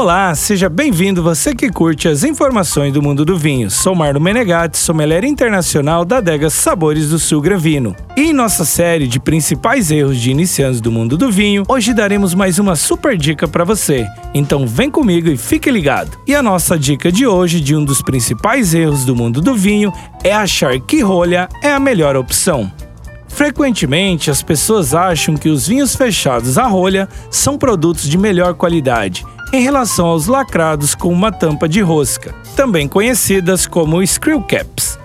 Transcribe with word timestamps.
Olá, 0.00 0.32
seja 0.32 0.68
bem-vindo 0.68 1.24
você 1.24 1.52
que 1.52 1.68
curte 1.68 2.06
as 2.06 2.22
informações 2.22 2.92
do 2.92 3.02
mundo 3.02 3.24
do 3.24 3.36
vinho. 3.36 3.68
Sou 3.68 3.96
Marlon 3.96 4.20
Menegatti, 4.20 4.78
sommelier 4.78 5.24
internacional 5.24 6.04
da 6.04 6.18
adega 6.18 6.48
Sabores 6.48 7.08
do 7.08 7.18
Sul 7.18 7.40
Gravino. 7.40 7.96
E 8.16 8.30
em 8.30 8.32
nossa 8.32 8.64
série 8.64 9.08
de 9.08 9.18
principais 9.18 9.90
erros 9.90 10.20
de 10.20 10.30
iniciantes 10.30 10.80
do 10.80 10.92
mundo 10.92 11.16
do 11.16 11.32
vinho, 11.32 11.64
hoje 11.66 11.92
daremos 11.92 12.32
mais 12.32 12.60
uma 12.60 12.76
super 12.76 13.18
dica 13.18 13.48
para 13.48 13.64
você. 13.64 14.06
Então 14.32 14.68
vem 14.68 14.88
comigo 14.88 15.28
e 15.28 15.36
fique 15.36 15.68
ligado. 15.68 16.16
E 16.28 16.32
a 16.32 16.44
nossa 16.44 16.78
dica 16.78 17.10
de 17.10 17.26
hoje 17.26 17.60
de 17.60 17.74
um 17.74 17.84
dos 17.84 18.00
principais 18.00 18.74
erros 18.74 19.04
do 19.04 19.16
mundo 19.16 19.40
do 19.40 19.56
vinho 19.56 19.92
é 20.22 20.32
achar 20.32 20.78
que 20.78 21.00
rolha 21.00 21.48
é 21.60 21.72
a 21.72 21.80
melhor 21.80 22.14
opção. 22.14 22.70
Frequentemente, 23.26 24.30
as 24.30 24.44
pessoas 24.44 24.94
acham 24.94 25.36
que 25.36 25.48
os 25.48 25.66
vinhos 25.66 25.96
fechados 25.96 26.56
a 26.56 26.68
rolha 26.68 27.08
são 27.32 27.58
produtos 27.58 28.08
de 28.08 28.16
melhor 28.16 28.54
qualidade 28.54 29.26
em 29.52 29.62
relação 29.62 30.06
aos 30.06 30.26
lacrados 30.26 30.94
com 30.94 31.12
uma 31.12 31.32
tampa 31.32 31.68
de 31.68 31.80
rosca, 31.80 32.34
também 32.54 32.86
conhecidas 32.86 33.66
como 33.66 34.06
screw 34.06 34.42
caps. 34.42 34.98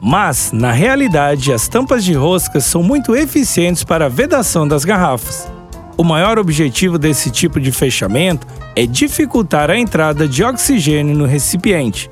Mas, 0.00 0.52
na 0.52 0.70
realidade, 0.70 1.52
as 1.52 1.66
tampas 1.66 2.04
de 2.04 2.12
rosca 2.12 2.60
são 2.60 2.82
muito 2.82 3.16
eficientes 3.16 3.82
para 3.82 4.06
a 4.06 4.08
vedação 4.08 4.66
das 4.66 4.84
garrafas. 4.84 5.48
O 5.96 6.04
maior 6.04 6.38
objetivo 6.38 6.96
desse 6.96 7.30
tipo 7.30 7.58
de 7.58 7.72
fechamento 7.72 8.46
é 8.76 8.86
dificultar 8.86 9.68
a 9.68 9.76
entrada 9.76 10.28
de 10.28 10.44
oxigênio 10.44 11.16
no 11.16 11.26
recipiente, 11.26 12.08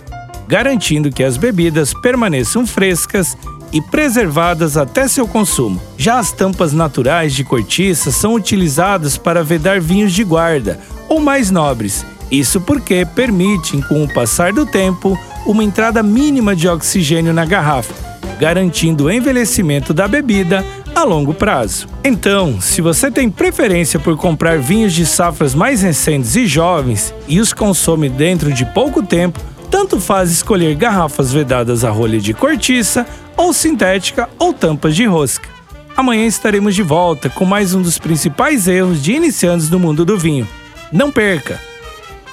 garantindo 0.48 1.12
que 1.12 1.22
as 1.22 1.36
bebidas 1.36 1.94
permaneçam 1.94 2.66
frescas 2.66 3.36
e 3.72 3.80
preservadas 3.80 4.76
até 4.76 5.08
seu 5.08 5.26
consumo. 5.26 5.80
Já 5.96 6.18
as 6.18 6.32
tampas 6.32 6.72
naturais 6.72 7.34
de 7.34 7.44
cortiça 7.44 8.10
são 8.10 8.34
utilizadas 8.34 9.16
para 9.16 9.42
vedar 9.42 9.80
vinhos 9.80 10.12
de 10.12 10.24
guarda 10.24 10.78
ou 11.08 11.20
mais 11.20 11.50
nobres. 11.50 12.04
Isso 12.30 12.60
porque 12.60 13.06
permitem, 13.06 13.80
com 13.82 14.02
o 14.02 14.12
passar 14.12 14.52
do 14.52 14.66
tempo, 14.66 15.18
uma 15.46 15.62
entrada 15.62 16.02
mínima 16.02 16.56
de 16.56 16.68
oxigênio 16.68 17.32
na 17.32 17.44
garrafa, 17.44 17.94
garantindo 18.40 19.04
o 19.04 19.10
envelhecimento 19.10 19.94
da 19.94 20.08
bebida 20.08 20.64
a 20.94 21.04
longo 21.04 21.34
prazo. 21.34 21.86
Então, 22.02 22.60
se 22.60 22.80
você 22.80 23.10
tem 23.10 23.30
preferência 23.30 24.00
por 24.00 24.16
comprar 24.16 24.58
vinhos 24.58 24.92
de 24.92 25.04
safras 25.04 25.54
mais 25.54 25.82
recentes 25.82 26.34
e 26.34 26.46
jovens 26.46 27.14
e 27.28 27.38
os 27.38 27.52
consome 27.52 28.08
dentro 28.08 28.52
de 28.52 28.64
pouco 28.64 29.02
tempo, 29.02 29.38
tanto 29.70 30.00
faz 30.00 30.30
escolher 30.30 30.74
garrafas 30.74 31.32
vedadas 31.32 31.84
a 31.84 31.90
rolha 31.90 32.18
de 32.18 32.32
cortiça, 32.32 33.06
ou 33.36 33.52
sintética, 33.52 34.28
ou 34.38 34.52
tampas 34.52 34.96
de 34.96 35.04
rosca. 35.04 35.48
Amanhã 35.96 36.26
estaremos 36.26 36.74
de 36.74 36.82
volta 36.82 37.28
com 37.28 37.44
mais 37.44 37.74
um 37.74 37.82
dos 37.82 37.98
principais 37.98 38.68
erros 38.68 39.02
de 39.02 39.12
iniciantes 39.12 39.68
do 39.68 39.78
mundo 39.78 40.04
do 40.04 40.18
vinho. 40.18 40.46
Não 40.92 41.10
perca! 41.10 41.60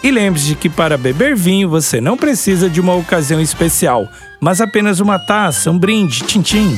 E 0.04 0.12
lembre-se 0.12 0.56
que 0.56 0.70
para 0.70 0.98
beber 0.98 1.36
vinho 1.36 1.70
você 1.70 2.02
não 2.02 2.18
precisa 2.18 2.70
de 2.70 2.82
uma 2.82 2.94
ocasião 2.94 3.40
especial, 3.40 4.10
mas 4.40 4.60
apenas 4.60 5.00
uma 5.00 5.18
taça, 5.18 5.72
um 5.72 5.78
brinde, 5.78 6.24
tchim-tchim 6.24 6.78